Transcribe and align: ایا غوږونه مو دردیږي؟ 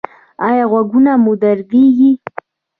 ایا 0.47 0.65
غوږونه 0.71 1.11
مو 1.23 1.33
دردیږي؟ 1.41 2.11